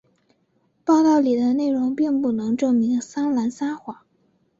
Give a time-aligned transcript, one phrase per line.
[0.83, 3.97] 报道里的内容并不能证明桑兰撒谎。